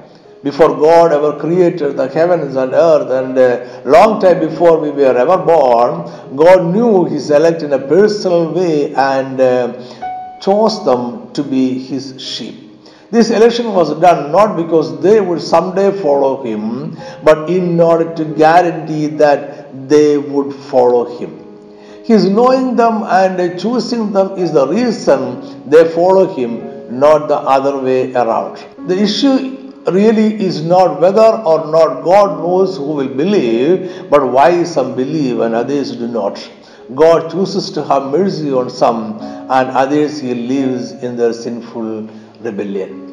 Before 0.45 0.77
God 0.77 1.11
ever 1.11 1.39
created 1.39 1.97
the 1.97 2.07
heavens 2.07 2.55
and 2.55 2.71
earth, 2.71 3.09
and 3.09 3.35
a 3.35 3.81
long 3.83 4.21
time 4.21 4.39
before 4.39 4.79
we 4.79 4.91
were 4.91 5.17
ever 5.17 5.37
born, 5.37 6.05
God 6.35 6.71
knew 6.71 7.05
His 7.05 7.31
elect 7.31 7.63
in 7.63 7.73
a 7.73 7.79
personal 7.79 8.53
way 8.53 8.93
and 8.93 9.41
uh, 9.41 9.73
chose 10.39 10.85
them 10.85 11.33
to 11.33 11.41
be 11.41 11.79
His 11.79 12.21
sheep. 12.21 12.61
This 13.09 13.31
election 13.31 13.73
was 13.73 13.99
done 13.99 14.31
not 14.31 14.55
because 14.55 15.01
they 15.01 15.19
would 15.19 15.41
someday 15.41 15.89
follow 15.99 16.43
him, 16.43 16.95
but 17.23 17.49
in 17.49 17.79
order 17.79 18.13
to 18.13 18.25
guarantee 18.25 19.07
that 19.07 19.89
they 19.89 20.19
would 20.19 20.53
follow 20.53 21.17
him. 21.17 21.31
His 22.03 22.29
knowing 22.29 22.75
them 22.75 23.01
and 23.01 23.59
choosing 23.59 24.11
them 24.13 24.37
is 24.37 24.51
the 24.51 24.67
reason 24.67 25.67
they 25.67 25.89
follow 25.89 26.35
him, 26.35 26.99
not 26.99 27.27
the 27.29 27.37
other 27.37 27.79
way 27.79 28.13
around. 28.13 28.63
The 28.87 29.01
issue 29.01 29.64
really 29.87 30.43
is 30.43 30.63
not 30.63 30.99
whether 30.99 31.21
or 31.21 31.71
not 31.71 32.03
God 32.03 32.39
knows 32.39 32.77
who 32.77 32.93
will 32.93 33.07
believe, 33.07 34.09
but 34.09 34.31
why 34.31 34.63
some 34.63 34.95
believe 34.95 35.39
and 35.39 35.53
others 35.53 35.95
do 35.95 36.07
not. 36.07 36.37
God 36.93 37.31
chooses 37.31 37.71
to 37.71 37.83
have 37.83 38.11
mercy 38.11 38.51
on 38.51 38.69
some, 38.69 39.19
and 39.21 39.69
others 39.69 40.19
He 40.19 40.33
leaves 40.33 40.91
in 40.91 41.17
their 41.17 41.33
sinful 41.33 42.09
rebellion. 42.41 43.05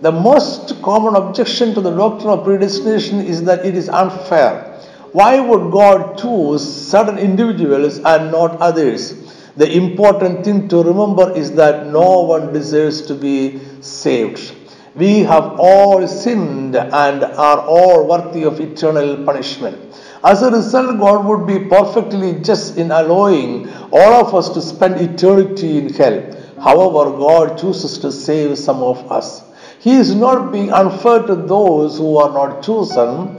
The 0.00 0.12
most 0.12 0.80
common 0.82 1.16
objection 1.16 1.74
to 1.74 1.80
the 1.80 1.90
doctrine 1.90 2.30
of 2.30 2.44
predestination 2.44 3.20
is 3.20 3.42
that 3.44 3.64
it 3.64 3.74
is 3.74 3.88
unfair. 3.88 4.78
Why 5.12 5.40
would 5.40 5.72
God 5.72 6.18
choose 6.18 6.62
certain 6.62 7.18
individuals 7.18 7.98
and 7.98 8.30
not 8.30 8.60
others? 8.60 9.14
The 9.56 9.74
important 9.74 10.44
thing 10.44 10.68
to 10.68 10.82
remember 10.82 11.32
is 11.36 11.52
that 11.52 11.86
no 11.86 12.20
one 12.20 12.52
deserves 12.52 13.02
to 13.06 13.14
be 13.14 13.60
saved. 13.80 14.54
We 14.98 15.20
have 15.20 15.60
all 15.60 16.08
sinned 16.08 16.74
and 16.74 17.22
are 17.22 17.60
all 17.60 18.08
worthy 18.08 18.42
of 18.42 18.58
eternal 18.58 19.24
punishment. 19.24 19.78
As 20.24 20.42
a 20.42 20.50
result, 20.50 20.98
God 20.98 21.24
would 21.26 21.46
be 21.46 21.68
perfectly 21.68 22.40
just 22.40 22.76
in 22.76 22.90
allowing 22.90 23.68
all 23.92 24.26
of 24.26 24.34
us 24.34 24.48
to 24.50 24.60
spend 24.60 25.00
eternity 25.00 25.78
in 25.78 25.94
hell. 25.94 26.18
However, 26.60 27.16
God 27.16 27.58
chooses 27.58 27.98
to 27.98 28.10
save 28.10 28.58
some 28.58 28.82
of 28.82 29.12
us. 29.12 29.44
He 29.78 29.92
is 29.92 30.16
not 30.16 30.50
being 30.50 30.72
unfair 30.72 31.22
to 31.28 31.36
those 31.36 31.98
who 31.98 32.16
are 32.16 32.32
not 32.32 32.64
chosen 32.64 33.38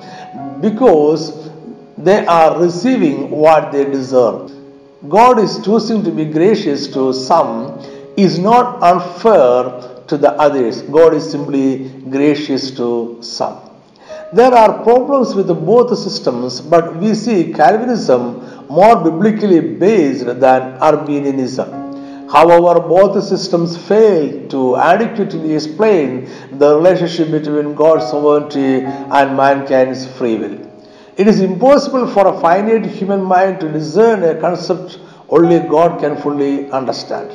because 0.61 1.49
they 1.97 2.25
are 2.25 2.57
receiving 2.57 3.29
what 3.29 3.73
they 3.73 3.83
deserve. 3.83 4.49
God 5.09 5.39
is 5.39 5.59
choosing 5.65 6.03
to 6.03 6.11
be 6.11 6.23
gracious 6.23 6.87
to 6.93 7.13
some 7.13 7.79
is 8.15 8.39
not 8.39 8.81
unfair 8.81 9.88
to 10.09 10.17
the 10.17 10.31
others. 10.33 10.81
God 10.81 11.13
is 11.13 11.29
simply 11.29 11.89
gracious 12.09 12.71
to 12.71 13.17
some. 13.21 13.57
There 14.33 14.53
are 14.53 14.83
problems 14.83 15.33
with 15.33 15.47
both 15.65 15.97
systems, 15.97 16.61
but 16.61 16.95
we 16.97 17.15
see 17.15 17.51
Calvinism 17.53 18.67
more 18.67 19.03
biblically 19.03 19.59
based 19.59 20.25
than 20.25 20.61
Arminianism. 20.81 22.27
However, 22.29 22.79
both 22.79 23.23
systems 23.23 23.75
fail 23.75 24.47
to 24.49 24.75
adequately 24.75 25.55
explain 25.55 26.29
the 26.59 26.75
relationship 26.75 27.31
between 27.31 27.73
God's 27.73 28.05
sovereignty 28.11 28.85
and 28.85 29.35
mankind's 29.35 30.05
free 30.05 30.37
will. 30.37 30.59
It 31.17 31.27
is 31.27 31.39
impossible 31.41 32.05
for 32.07 32.27
a 32.27 32.39
finite 32.39 32.85
human 32.85 33.23
mind 33.23 33.59
to 33.61 33.71
discern 33.71 34.23
a 34.23 34.39
concept 34.39 34.99
only 35.29 35.59
God 35.59 35.99
can 35.99 36.21
fully 36.21 36.69
understand. 36.71 37.31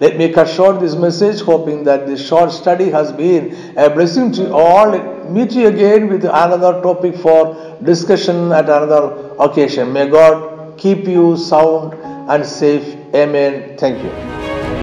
Let 0.00 0.16
me 0.16 0.32
cut 0.32 0.48
short 0.48 0.80
this 0.80 0.94
message, 0.94 1.40
hoping 1.42 1.84
that 1.84 2.06
this 2.06 2.26
short 2.26 2.52
study 2.52 2.90
has 2.90 3.12
been 3.12 3.74
a 3.76 3.90
blessing 3.90 4.32
to 4.32 4.50
all. 4.52 4.98
Meet 5.30 5.52
you 5.52 5.68
again 5.68 6.08
with 6.08 6.24
another 6.24 6.80
topic 6.80 7.16
for 7.16 7.76
discussion 7.82 8.50
at 8.50 8.64
another 8.64 9.34
occasion. 9.38 9.92
May 9.92 10.08
God 10.08 10.78
keep 10.78 11.06
you 11.06 11.36
sound 11.36 11.94
and 12.30 12.46
safe 12.46 12.96
Amen. 13.14 13.76
Thank 13.76 14.02
you. 14.04 14.49